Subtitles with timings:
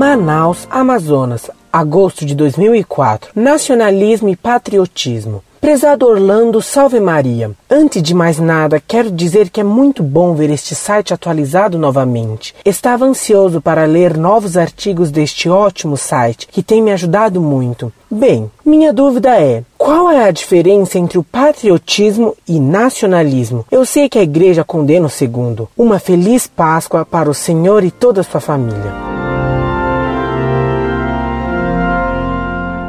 [0.00, 3.32] Manaus, Amazonas, agosto de 2004.
[3.36, 5.44] Nacionalismo e patriotismo.
[5.60, 7.50] Prezado Orlando, salve Maria.
[7.70, 12.54] Antes de mais nada, quero dizer que é muito bom ver este site atualizado novamente.
[12.64, 17.92] Estava ansioso para ler novos artigos deste ótimo site, que tem me ajudado muito.
[18.10, 23.66] Bem, minha dúvida é: qual é a diferença entre o patriotismo e nacionalismo?
[23.70, 25.68] Eu sei que a igreja condena o segundo.
[25.76, 29.09] Uma feliz Páscoa para o Senhor e toda a sua família.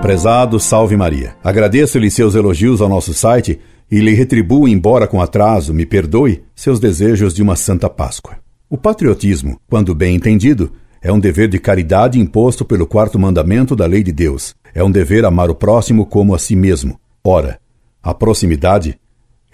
[0.02, 1.36] Prezado Salve Maria.
[1.44, 6.80] Agradeço-lhe seus elogios ao nosso site e lhe retribuo, embora com atraso, me perdoe, seus
[6.80, 8.38] desejos de uma Santa Páscoa.
[8.68, 10.72] O patriotismo, quando bem entendido,
[11.04, 14.56] é um dever de caridade imposto pelo quarto mandamento da lei de Deus.
[14.74, 17.00] É um dever amar o próximo como a si mesmo.
[17.24, 17.60] Ora,
[18.02, 19.00] a proximidade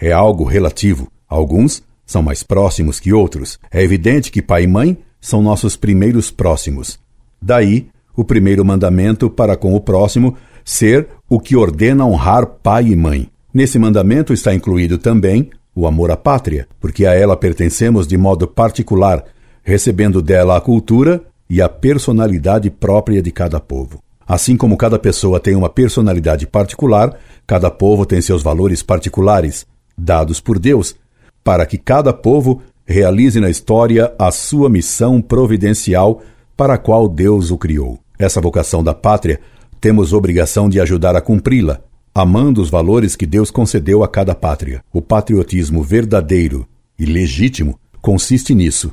[0.00, 1.12] é algo relativo.
[1.28, 3.58] Alguns são mais próximos que outros.
[3.70, 6.98] É evidente que pai e mãe são nossos primeiros próximos.
[7.40, 7.88] Daí
[8.18, 13.30] o primeiro mandamento para com o próximo ser o que ordena honrar pai e mãe.
[13.54, 18.48] Nesse mandamento está incluído também o amor à pátria, porque a ela pertencemos de modo
[18.48, 19.24] particular,
[19.62, 24.02] recebendo dela a cultura e a personalidade própria de cada povo.
[24.26, 29.64] Assim como cada pessoa tem uma personalidade particular, cada povo tem seus valores particulares,
[29.96, 30.96] dados por Deus,
[31.44, 36.20] para que cada povo realize na história a sua missão providencial
[36.56, 38.00] para a qual Deus o criou.
[38.18, 39.40] Essa vocação da pátria
[39.80, 41.80] temos obrigação de ajudar a cumpri-la,
[42.14, 44.82] amando os valores que Deus concedeu a cada pátria.
[44.92, 46.66] O patriotismo verdadeiro
[46.98, 48.92] e legítimo consiste nisso: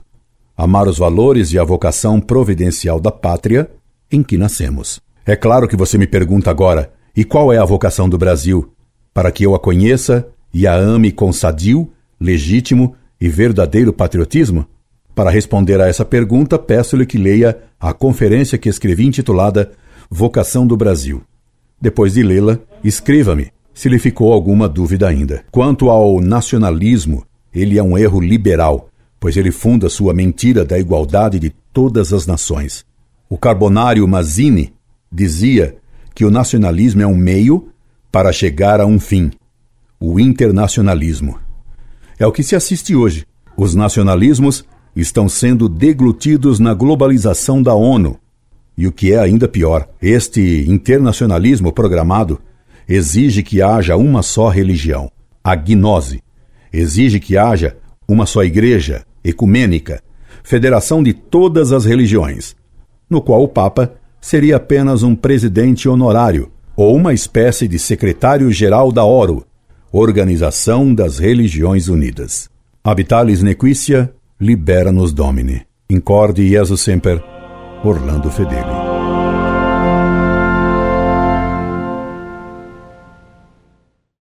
[0.56, 3.70] amar os valores e a vocação providencial da pátria
[4.12, 5.02] em que nascemos.
[5.26, 8.72] É claro que você me pergunta agora: e qual é a vocação do Brasil?
[9.12, 14.68] Para que eu a conheça e a ame com sadio, legítimo e verdadeiro patriotismo?
[15.16, 19.72] Para responder a essa pergunta, peço-lhe que leia a conferência que escrevi intitulada
[20.10, 21.24] Vocação do Brasil.
[21.80, 25.44] Depois de lê-la, escreva-me se lhe ficou alguma dúvida ainda.
[25.52, 31.40] Quanto ao nacionalismo, ele é um erro liberal, pois ele funda sua mentira da igualdade
[31.40, 32.86] de todas as nações.
[33.30, 34.74] O carbonário Mazzini
[35.12, 35.78] dizia
[36.14, 37.70] que o nacionalismo é um meio
[38.12, 39.32] para chegar a um fim,
[40.00, 41.40] o internacionalismo.
[42.20, 43.26] É o que se assiste hoje.
[43.58, 48.18] Os nacionalismos estão sendo deglutidos na globalização da ONU.
[48.78, 52.40] E o que é ainda pior, este internacionalismo programado
[52.88, 55.12] exige que haja uma só religião,
[55.44, 56.22] a gnose.
[56.72, 57.76] Exige que haja
[58.08, 60.02] uma só igreja, ecumênica,
[60.44, 62.56] federação de todas as religiões,
[63.10, 69.04] no qual o Papa seria apenas um presidente honorário ou uma espécie de secretário-geral da
[69.04, 69.46] ORO,
[69.92, 72.50] Organização das Religiões Unidas.
[72.84, 75.68] Habitalis Nequicia, libera-nos Domine.
[75.88, 77.24] Incorde Jesus Semper,
[77.84, 78.86] Orlando Fedeli.